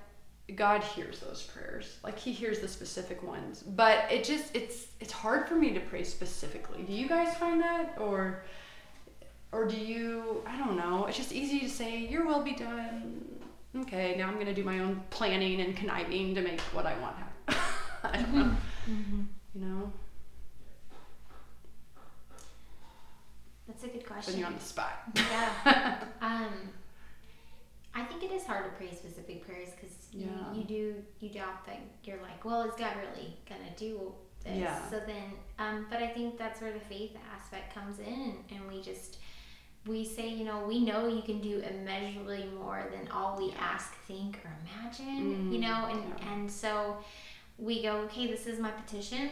god 0.54 0.82
hears 0.82 1.20
those 1.20 1.42
prayers. 1.42 1.98
Like 2.02 2.18
he 2.18 2.32
hears 2.32 2.60
the 2.60 2.68
specific 2.68 3.22
ones. 3.22 3.62
But 3.62 4.10
it 4.10 4.24
just 4.24 4.54
it's 4.54 4.88
it's 5.00 5.12
hard 5.12 5.48
for 5.48 5.54
me 5.54 5.72
to 5.72 5.80
pray 5.80 6.04
specifically. 6.04 6.82
Do 6.82 6.92
you 6.92 7.08
guys 7.08 7.36
find 7.36 7.60
that? 7.60 7.96
Or 7.98 8.42
or 9.52 9.66
do 9.66 9.76
you 9.76 10.42
i 10.46 10.56
don't 10.58 10.76
know. 10.76 11.06
It's 11.06 11.16
just 11.16 11.32
easy 11.32 11.60
to 11.60 11.68
say 11.68 11.98
your 11.98 12.26
will 12.26 12.42
be 12.42 12.54
done. 12.54 13.24
Okay 13.76 14.14
now 14.16 14.28
i'm 14.28 14.34
going 14.34 14.46
to 14.46 14.54
do 14.54 14.64
my 14.64 14.80
own 14.80 15.02
planning 15.10 15.60
and 15.60 15.76
conniving 15.76 16.34
to 16.34 16.40
make 16.40 16.60
what 16.72 16.86
i 16.86 16.98
want 17.00 17.16
happen. 17.16 17.62
I 18.04 18.16
don't 18.22 18.34
know. 18.34 18.56
Mm-hmm. 18.88 19.20
you 19.54 19.60
know? 19.60 19.92
That's 23.68 23.84
a 23.84 23.88
good 23.88 24.06
question. 24.06 24.32
Putting 24.32 24.40
you 24.40 24.46
on 24.46 24.54
the 24.54 24.60
spot. 24.60 25.02
Yeah. 25.14 26.04
um, 26.22 26.52
I 27.98 28.04
think 28.04 28.22
it 28.22 28.32
is 28.32 28.44
hard 28.46 28.64
to 28.64 28.70
pray 28.76 28.94
specific 28.94 29.44
prayers 29.46 29.70
because 29.74 29.96
you, 30.12 30.26
yeah. 30.26 30.54
you 30.54 30.64
do 30.64 30.94
you 31.20 31.28
doubt 31.30 31.66
that 31.66 31.80
you're 32.04 32.22
like, 32.22 32.44
well, 32.44 32.62
is 32.62 32.74
God 32.76 32.92
really 32.96 33.36
gonna 33.48 33.72
do 33.76 34.12
this? 34.44 34.58
Yeah. 34.58 34.88
So 34.88 35.00
then, 35.06 35.32
um, 35.58 35.86
but 35.90 36.00
I 36.00 36.08
think 36.08 36.38
that's 36.38 36.60
where 36.60 36.72
the 36.72 36.80
faith 36.80 37.16
aspect 37.34 37.74
comes 37.74 37.98
in, 37.98 38.34
and 38.50 38.68
we 38.68 38.80
just 38.80 39.18
we 39.86 40.04
say, 40.04 40.28
you 40.28 40.44
know, 40.44 40.64
we 40.66 40.84
know 40.84 41.08
you 41.08 41.22
can 41.22 41.40
do 41.40 41.60
immeasurably 41.60 42.48
more 42.58 42.84
than 42.92 43.08
all 43.10 43.36
we 43.36 43.54
ask, 43.58 43.94
think, 44.06 44.38
or 44.44 44.52
imagine, 44.62 45.50
mm, 45.50 45.52
you 45.52 45.58
know, 45.58 45.88
and 45.90 46.02
yeah. 46.18 46.32
and 46.32 46.50
so 46.50 46.98
we 47.58 47.82
go, 47.82 47.96
okay, 48.02 48.26
this 48.26 48.46
is 48.46 48.60
my 48.60 48.70
petition 48.70 49.30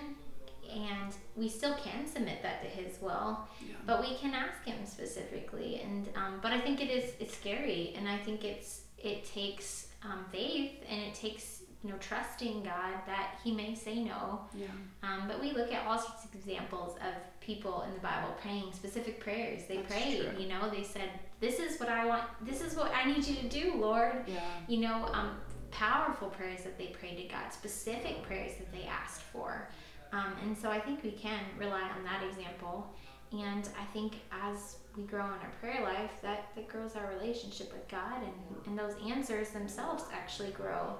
and 0.70 1.14
we 1.34 1.48
still 1.48 1.74
can 1.74 2.06
submit 2.06 2.42
that 2.42 2.62
to 2.62 2.68
his 2.68 3.00
will 3.00 3.46
yeah. 3.66 3.74
but 3.86 4.00
we 4.00 4.14
can 4.16 4.34
ask 4.34 4.64
him 4.64 4.84
specifically 4.84 5.80
and 5.82 6.08
um, 6.16 6.38
but 6.42 6.52
i 6.52 6.60
think 6.60 6.80
it 6.80 6.90
is 6.90 7.12
it's 7.20 7.36
scary 7.36 7.94
and 7.96 8.08
i 8.08 8.16
think 8.16 8.44
it's 8.44 8.82
it 8.98 9.24
takes 9.24 9.88
um, 10.02 10.24
faith 10.30 10.72
and 10.88 11.00
it 11.00 11.14
takes 11.14 11.62
you 11.82 11.90
know 11.90 11.98
trusting 11.98 12.62
god 12.62 12.94
that 13.06 13.38
he 13.44 13.52
may 13.52 13.74
say 13.74 14.02
no 14.02 14.40
yeah. 14.54 14.66
um, 15.02 15.28
but 15.28 15.40
we 15.40 15.52
look 15.52 15.72
at 15.72 15.86
all 15.86 15.98
sorts 15.98 16.24
of 16.24 16.34
examples 16.34 16.96
of 16.96 17.40
people 17.40 17.82
in 17.82 17.94
the 17.94 18.00
bible 18.00 18.34
praying 18.40 18.72
specific 18.72 19.20
prayers 19.20 19.62
they 19.68 19.76
That's 19.76 19.88
prayed 19.92 20.20
true. 20.20 20.42
you 20.42 20.48
know 20.48 20.70
they 20.70 20.82
said 20.82 21.10
this 21.40 21.58
is 21.58 21.78
what 21.78 21.88
i 21.88 22.04
want 22.06 22.24
this 22.44 22.60
is 22.60 22.76
what 22.76 22.92
i 22.94 23.10
need 23.10 23.26
you 23.26 23.36
to 23.36 23.48
do 23.48 23.74
lord 23.76 24.24
yeah. 24.26 24.40
you 24.68 24.78
know 24.78 25.08
um, 25.12 25.36
powerful 25.70 26.28
prayers 26.28 26.62
that 26.64 26.78
they 26.78 26.86
prayed 26.86 27.16
to 27.18 27.24
god 27.24 27.52
specific 27.52 28.22
prayers 28.22 28.52
that 28.58 28.72
they 28.72 28.84
asked 28.84 29.22
for 29.22 29.68
um, 30.12 30.32
and 30.42 30.56
so 30.56 30.70
I 30.70 30.80
think 30.80 31.02
we 31.02 31.12
can 31.12 31.40
rely 31.58 31.82
on 31.82 32.04
that 32.04 32.22
example. 32.28 32.94
And 33.32 33.68
I 33.80 33.84
think 33.92 34.20
as 34.30 34.76
we 34.96 35.02
grow 35.02 35.24
in 35.24 35.32
our 35.32 35.52
prayer 35.60 35.82
life, 35.82 36.12
that, 36.22 36.48
that 36.54 36.68
grows 36.68 36.94
our 36.96 37.08
relationship 37.18 37.72
with 37.72 37.86
God, 37.88 38.22
and, 38.22 38.66
and 38.66 38.78
those 38.78 38.94
answers 39.06 39.50
themselves 39.50 40.04
actually 40.12 40.50
grow 40.50 40.96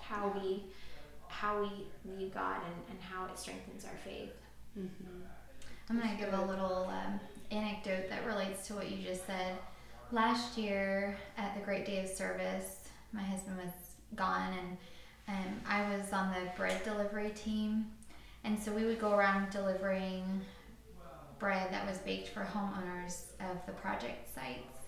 how 0.00 0.32
we 0.34 0.64
how 1.28 1.60
we 1.60 1.86
view 2.10 2.30
God 2.32 2.56
and, 2.64 2.74
and 2.90 3.00
how 3.00 3.26
it 3.26 3.38
strengthens 3.38 3.84
our 3.84 3.96
faith. 4.02 4.32
Mm-hmm. 4.78 5.22
I'm 5.90 5.98
going 5.98 6.16
to 6.16 6.24
give 6.24 6.32
a 6.32 6.42
little 6.42 6.90
um, 6.90 7.20
anecdote 7.50 8.08
that 8.08 8.24
relates 8.24 8.66
to 8.68 8.74
what 8.74 8.90
you 8.90 8.96
just 9.04 9.26
said. 9.26 9.56
Last 10.10 10.56
year 10.56 11.18
at 11.36 11.54
the 11.54 11.60
Great 11.60 11.84
Day 11.84 12.02
of 12.02 12.08
Service, 12.08 12.88
my 13.12 13.22
husband 13.22 13.58
was 13.58 13.72
gone, 14.14 14.54
and 14.58 14.78
um, 15.28 15.60
I 15.68 15.94
was 15.94 16.14
on 16.14 16.30
the 16.32 16.50
bread 16.56 16.82
delivery 16.82 17.30
team 17.30 17.86
and 18.48 18.58
so 18.58 18.72
we 18.72 18.86
would 18.86 18.98
go 18.98 19.12
around 19.12 19.50
delivering 19.50 20.40
bread 21.38 21.70
that 21.70 21.86
was 21.86 21.98
baked 21.98 22.28
for 22.28 22.40
homeowners 22.40 23.24
of 23.40 23.58
the 23.66 23.72
project 23.72 24.34
sites. 24.34 24.86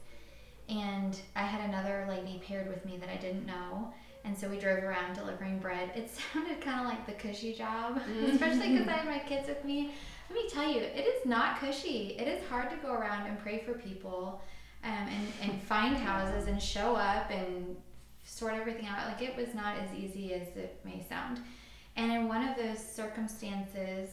And 0.71 1.15
I 1.37 1.43
had 1.43 1.69
another 1.69 2.07
lady 2.09 2.43
paired 2.43 2.69
with 2.69 2.87
me 2.87 2.97
that 2.97 3.11
I 3.11 3.17
didn't 3.17 3.45
know. 3.45 3.93
And 4.25 4.37
so 4.37 4.49
we 4.49 4.59
drove 4.59 4.83
around 4.83 5.15
delivering 5.15 5.59
bread. 5.59 5.91
It 5.95 6.11
sounded 6.33 6.63
kind 6.63 6.81
of 6.81 6.87
like 6.87 7.05
the 7.05 7.13
cushy 7.13 7.53
job, 7.53 8.01
mm-hmm. 8.01 8.25
especially 8.33 8.73
because 8.73 8.89
I 8.89 8.93
had 8.93 9.07
my 9.07 9.19
kids 9.19 9.47
with 9.47 9.63
me. 9.63 9.93
Let 10.31 10.37
me 10.43 10.49
tell 10.49 10.67
you, 10.67 10.81
it 10.81 11.05
is 11.07 11.27
not 11.27 11.61
cushy. 11.61 12.17
It 12.19 12.29
is 12.29 12.43
hard 12.49 12.71
to 12.71 12.77
go 12.77 12.95
around 12.95 13.27
and 13.27 13.39
pray 13.41 13.63
for 13.67 13.75
people 13.75 14.41
um, 14.85 14.91
and, 14.91 15.51
and 15.51 15.63
find 15.65 15.99
houses 15.99 16.49
and 16.49 16.63
show 16.63 16.97
up 16.97 17.31
and 17.31 17.77
sort 18.25 18.55
everything 18.55 18.87
out. 18.87 19.07
Like 19.07 19.21
it 19.21 19.37
was 19.37 19.55
not 19.55 19.77
as 19.77 19.95
easy 19.95 20.33
as 20.33 20.49
it 20.57 20.81
may 20.83 21.05
sound. 21.07 21.41
And 21.97 22.13
in 22.13 22.29
one 22.29 22.47
of 22.47 22.57
those 22.57 22.79
circumstances, 22.79 24.11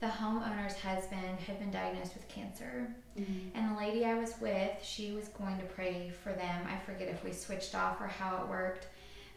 the 0.00 0.06
homeowner's 0.06 0.76
husband 0.76 1.38
had 1.46 1.58
been 1.58 1.70
diagnosed 1.70 2.14
with 2.14 2.26
cancer. 2.28 2.88
Mm-hmm. 3.18 3.56
And 3.56 3.70
the 3.70 3.78
lady 3.78 4.04
I 4.04 4.14
was 4.14 4.34
with, 4.40 4.72
she 4.82 5.12
was 5.12 5.28
going 5.28 5.58
to 5.58 5.64
pray 5.64 6.10
for 6.22 6.32
them. 6.32 6.66
I 6.66 6.78
forget 6.84 7.08
if 7.08 7.22
we 7.22 7.32
switched 7.32 7.74
off 7.74 8.00
or 8.00 8.06
how 8.06 8.42
it 8.42 8.48
worked. 8.48 8.86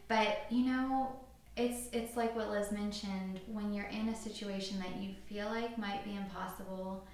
But, 0.08 0.46
you 0.50 0.66
know, 0.66 1.16
it's 1.56 1.88
it's 1.92 2.16
like 2.16 2.34
what 2.34 2.50
Liz 2.50 2.72
mentioned 2.72 3.40
when 3.46 3.72
you're 3.72 3.86
in 3.86 4.08
a 4.08 4.16
situation 4.16 4.78
that 4.80 4.96
you 4.96 5.14
feel 5.28 5.46
like 5.46 5.78
might 5.78 6.04
be 6.04 6.16
impossible, 6.16 7.06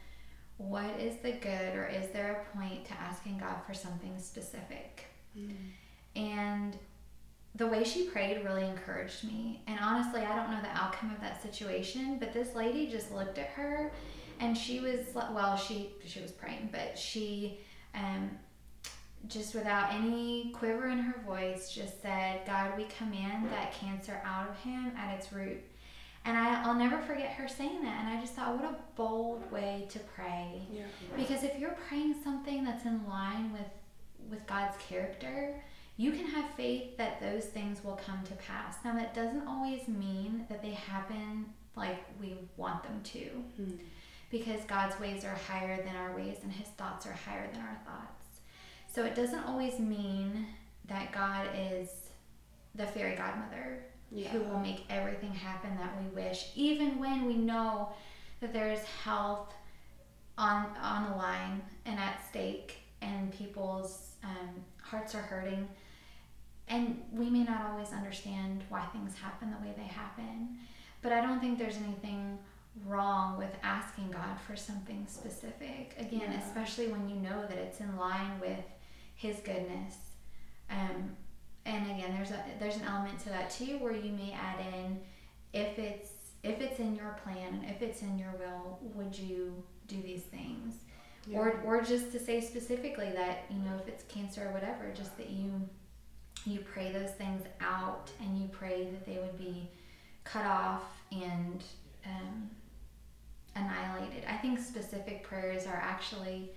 what 0.56 0.98
is 0.98 1.16
the 1.16 1.32
good 1.32 1.74
or 1.74 1.86
is 1.86 2.08
there 2.08 2.46
a 2.46 2.56
point 2.56 2.84
to 2.86 2.92
asking 2.94 3.38
God 3.38 3.56
for 3.66 3.74
something 3.74 4.18
specific? 4.18 5.04
Mm-hmm. 5.36 6.20
And 6.20 6.76
the 7.56 7.66
way 7.66 7.84
she 7.84 8.04
prayed 8.04 8.44
really 8.44 8.64
encouraged 8.64 9.24
me. 9.24 9.62
And 9.66 9.78
honestly, 9.80 10.22
I 10.22 10.36
don't 10.36 10.50
know 10.50 10.60
the 10.62 10.76
outcome 10.76 11.10
of 11.12 11.20
that 11.20 11.42
situation, 11.42 12.18
but 12.18 12.32
this 12.32 12.54
lady 12.54 12.86
just 12.86 13.12
looked 13.12 13.38
at 13.38 13.48
her 13.48 13.92
and 14.38 14.56
she 14.56 14.80
was 14.80 15.00
well, 15.14 15.56
she 15.56 15.90
she 16.04 16.20
was 16.20 16.30
praying, 16.30 16.70
but 16.72 16.98
she 16.98 17.58
um 17.94 18.30
just 19.26 19.54
without 19.54 19.92
any 19.92 20.50
quiver 20.54 20.88
in 20.88 20.98
her 20.98 21.20
voice 21.26 21.70
just 21.70 22.00
said, 22.00 22.46
"God, 22.46 22.76
we 22.76 22.84
command 22.84 23.50
that 23.50 23.74
cancer 23.74 24.20
out 24.24 24.48
of 24.48 24.56
him 24.60 24.92
at 24.96 25.18
its 25.18 25.32
root." 25.32 25.62
And 26.24 26.36
I, 26.36 26.66
will 26.66 26.74
never 26.74 26.98
forget 26.98 27.30
her 27.32 27.48
saying 27.48 27.82
that. 27.82 28.04
And 28.04 28.08
I 28.08 28.20
just 28.20 28.34
thought, 28.34 28.54
what 28.54 28.64
a 28.66 28.76
bold 28.94 29.50
way 29.50 29.86
to 29.88 29.98
pray. 30.00 30.60
Yeah. 30.70 30.82
Because 31.16 31.44
if 31.44 31.58
you're 31.58 31.76
praying 31.88 32.14
something 32.22 32.62
that's 32.62 32.84
in 32.84 33.06
line 33.08 33.52
with 33.52 33.68
with 34.30 34.46
God's 34.46 34.76
character, 34.78 35.62
you 36.00 36.12
can 36.12 36.24
have 36.24 36.48
faith 36.54 36.96
that 36.96 37.20
those 37.20 37.44
things 37.44 37.84
will 37.84 38.00
come 38.06 38.22
to 38.24 38.32
pass. 38.36 38.76
Now, 38.82 38.94
that 38.94 39.12
doesn't 39.12 39.46
always 39.46 39.86
mean 39.86 40.46
that 40.48 40.62
they 40.62 40.70
happen 40.70 41.44
like 41.76 42.02
we 42.18 42.38
want 42.56 42.82
them 42.82 43.02
to, 43.04 43.30
mm. 43.60 43.78
because 44.30 44.62
God's 44.66 44.98
ways 44.98 45.26
are 45.26 45.38
higher 45.46 45.76
than 45.76 45.94
our 45.96 46.16
ways 46.16 46.38
and 46.42 46.50
His 46.50 46.68
thoughts 46.68 47.04
are 47.04 47.12
higher 47.12 47.46
than 47.52 47.60
our 47.60 47.78
thoughts. 47.84 48.40
So, 48.90 49.04
it 49.04 49.14
doesn't 49.14 49.44
always 49.44 49.78
mean 49.78 50.46
that 50.88 51.12
God 51.12 51.48
is 51.54 51.90
the 52.74 52.86
fairy 52.86 53.14
godmother 53.14 53.84
yeah. 54.10 54.30
who 54.30 54.40
will 54.40 54.58
make 54.58 54.86
everything 54.88 55.34
happen 55.34 55.76
that 55.76 55.92
we 56.02 56.08
wish, 56.14 56.46
even 56.54 56.98
when 56.98 57.26
we 57.26 57.34
know 57.34 57.90
that 58.40 58.54
there 58.54 58.72
is 58.72 58.82
health 59.04 59.52
on 60.38 60.64
on 60.80 61.10
the 61.10 61.16
line 61.18 61.60
and 61.84 62.00
at 62.00 62.26
stake, 62.26 62.78
and 63.02 63.30
people's 63.34 64.12
um, 64.24 64.64
hearts 64.82 65.14
are 65.14 65.20
hurting 65.20 65.68
and 66.70 67.02
we 67.12 67.28
may 67.28 67.42
not 67.42 67.66
always 67.70 67.92
understand 67.92 68.62
why 68.68 68.84
things 68.92 69.14
happen 69.16 69.50
the 69.50 69.66
way 69.66 69.74
they 69.76 69.84
happen 69.84 70.56
but 71.02 71.12
i 71.12 71.20
don't 71.20 71.40
think 71.40 71.58
there's 71.58 71.76
anything 71.76 72.38
wrong 72.86 73.36
with 73.36 73.50
asking 73.62 74.10
god 74.10 74.38
for 74.46 74.56
something 74.56 75.04
specific 75.08 75.94
again 75.98 76.32
yeah. 76.32 76.40
especially 76.46 76.86
when 76.86 77.08
you 77.08 77.16
know 77.16 77.42
that 77.48 77.58
it's 77.58 77.80
in 77.80 77.96
line 77.96 78.38
with 78.40 78.64
his 79.16 79.36
goodness 79.40 79.96
um, 80.70 81.16
and 81.66 81.90
again 81.90 82.14
there's 82.16 82.30
a 82.30 82.42
there's 82.58 82.76
an 82.76 82.84
element 82.84 83.18
to 83.18 83.28
that 83.28 83.50
too 83.50 83.76
where 83.78 83.94
you 83.94 84.12
may 84.12 84.32
add 84.32 84.64
in 84.74 84.98
if 85.52 85.78
it's 85.78 86.10
if 86.42 86.60
it's 86.60 86.78
in 86.78 86.94
your 86.94 87.18
plan 87.24 87.54
and 87.54 87.64
if 87.64 87.82
it's 87.82 88.02
in 88.02 88.18
your 88.18 88.32
will 88.38 88.78
would 88.94 89.16
you 89.18 89.62
do 89.88 90.00
these 90.02 90.22
things 90.22 90.74
yeah. 91.26 91.38
or 91.38 91.60
or 91.66 91.82
just 91.82 92.12
to 92.12 92.18
say 92.18 92.40
specifically 92.40 93.10
that 93.10 93.44
you 93.50 93.58
know 93.58 93.76
if 93.80 93.88
it's 93.88 94.04
cancer 94.04 94.48
or 94.48 94.52
whatever 94.52 94.90
just 94.94 95.16
that 95.18 95.28
you 95.28 95.68
you 96.46 96.60
pray 96.60 96.90
those 96.92 97.10
things 97.10 97.42
out 97.60 98.10
and 98.20 98.38
you 98.40 98.48
pray 98.48 98.84
that 98.90 99.04
they 99.06 99.18
would 99.18 99.38
be 99.38 99.68
cut 100.24 100.44
off 100.46 100.82
and 101.12 101.62
um, 102.06 102.50
annihilated. 103.56 104.24
I 104.28 104.36
think 104.36 104.58
specific 104.58 105.22
prayers 105.22 105.66
are 105.66 105.76
actually 105.76 106.50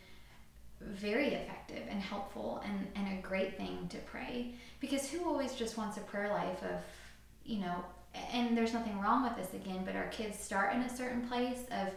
very 0.81 1.29
effective 1.33 1.83
and 1.89 2.01
helpful 2.01 2.61
and, 2.65 2.87
and 2.95 3.17
a 3.17 3.21
great 3.21 3.57
thing 3.57 3.87
to 3.89 3.97
pray 3.99 4.53
because 4.79 5.09
who 5.09 5.25
always 5.25 5.53
just 5.55 5.77
wants 5.77 5.97
a 5.97 6.01
prayer 6.01 6.29
life 6.29 6.61
of, 6.63 6.81
you 7.45 7.59
know, 7.59 7.83
and 8.33 8.55
there's 8.55 8.73
nothing 8.73 8.99
wrong 8.99 9.23
with 9.23 9.35
this 9.35 9.53
again, 9.59 9.83
but 9.85 9.95
our 9.95 10.07
kids 10.07 10.37
start 10.37 10.73
in 10.75 10.81
a 10.81 10.95
certain 10.97 11.27
place 11.27 11.59
of 11.71 11.87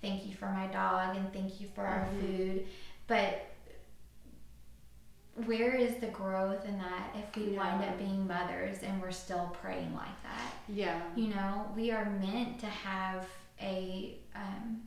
thank 0.00 0.24
you 0.26 0.34
for 0.34 0.46
my 0.46 0.66
dog 0.68 1.16
and 1.16 1.32
thank 1.32 1.60
you 1.60 1.68
for 1.74 1.84
our 1.84 2.06
Mhm. 2.06 2.20
food. 2.20 2.66
But 3.08 3.46
where 5.44 5.74
is 5.74 5.96
the 5.96 6.06
growth 6.06 6.64
in 6.64 6.78
that 6.78 7.14
if 7.14 7.36
we 7.36 7.52
wind 7.52 7.84
up 7.84 7.98
being 7.98 8.26
mothers 8.26 8.78
and 8.82 9.00
we're 9.02 9.10
still 9.10 9.54
praying 9.60 9.94
like 9.94 10.22
that? 10.22 10.54
Yeah. 10.68 11.00
You 11.14 11.28
know, 11.28 11.66
we 11.76 11.90
are 11.90 12.08
meant 12.10 12.58
to 12.60 12.66
have 12.66 13.26
a 13.60 14.16
um, 14.34 14.82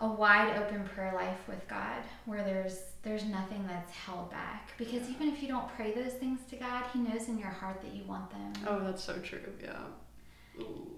a 0.00 0.06
wide 0.06 0.56
open 0.56 0.84
prayer 0.84 1.12
life 1.14 1.48
with 1.48 1.66
God 1.66 2.02
where 2.24 2.44
there's 2.44 2.78
there's 3.02 3.24
nothing 3.24 3.64
that's 3.66 3.92
held 3.92 4.30
back 4.30 4.70
because 4.78 5.08
even 5.08 5.28
if 5.28 5.42
you 5.42 5.48
don't 5.48 5.68
pray 5.74 5.92
those 5.92 6.12
things 6.12 6.40
to 6.50 6.56
God, 6.56 6.84
he 6.92 7.00
knows 7.00 7.28
in 7.28 7.38
your 7.38 7.48
heart 7.48 7.80
that 7.82 7.92
you 7.92 8.04
want 8.04 8.30
them. 8.30 8.52
Oh, 8.66 8.80
that's 8.80 9.02
so 9.02 9.18
true. 9.18 9.40
Yeah. 9.60 10.60
Ooh. 10.60 10.88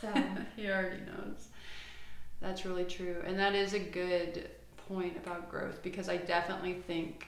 So 0.00 0.08
he 0.56 0.68
already 0.68 1.00
knows. 1.00 1.48
That's 2.40 2.66
really 2.66 2.84
true. 2.84 3.22
And 3.26 3.38
that 3.38 3.54
is 3.54 3.72
a 3.72 3.78
good 3.78 4.50
point 4.88 5.16
about 5.16 5.50
growth 5.50 5.82
because 5.82 6.08
I 6.08 6.16
definitely 6.16 6.74
think 6.74 7.26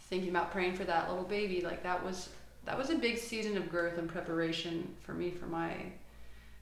thinking 0.00 0.30
about 0.30 0.52
praying 0.52 0.74
for 0.74 0.84
that 0.84 1.08
little 1.08 1.24
baby, 1.24 1.60
like 1.60 1.82
that 1.82 2.04
was 2.04 2.28
that 2.64 2.78
was 2.78 2.90
a 2.90 2.96
big 2.96 3.18
season 3.18 3.56
of 3.56 3.68
growth 3.70 3.98
and 3.98 4.08
preparation 4.08 4.94
for 5.02 5.12
me 5.12 5.30
for 5.30 5.46
my 5.46 5.74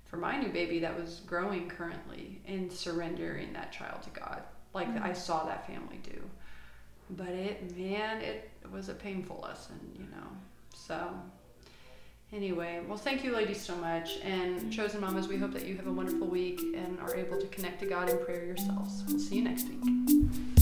for 0.06 0.16
my 0.16 0.36
new 0.36 0.48
baby 0.50 0.78
that 0.80 0.98
was 0.98 1.20
growing 1.26 1.68
currently 1.68 2.40
and 2.46 2.70
surrendering 2.70 3.52
that 3.52 3.72
child 3.72 4.02
to 4.02 4.10
God. 4.10 4.42
Like 4.74 4.88
Mhm. 4.88 5.02
I 5.02 5.12
saw 5.12 5.44
that 5.44 5.66
family 5.66 5.98
do. 6.02 6.22
But 7.10 7.28
it 7.28 7.76
man, 7.76 8.20
it 8.20 8.50
was 8.70 8.88
a 8.88 8.94
painful 8.94 9.40
lesson, 9.42 9.78
you 9.98 10.04
know. 10.06 10.28
So 10.74 11.12
Anyway, 12.32 12.80
well, 12.88 12.96
thank 12.96 13.22
you, 13.24 13.34
ladies, 13.34 13.60
so 13.60 13.76
much. 13.76 14.18
And 14.22 14.72
Chosen 14.72 15.02
Mamas, 15.02 15.28
we 15.28 15.36
hope 15.36 15.52
that 15.52 15.66
you 15.66 15.76
have 15.76 15.86
a 15.86 15.92
wonderful 15.92 16.26
week 16.26 16.60
and 16.74 16.98
are 17.00 17.14
able 17.14 17.38
to 17.38 17.46
connect 17.48 17.80
to 17.80 17.86
God 17.86 18.08
in 18.08 18.24
prayer 18.24 18.46
yourselves. 18.46 19.02
We'll 19.06 19.18
see 19.18 19.36
you 19.36 19.44
next 19.44 19.66
week. 19.68 20.61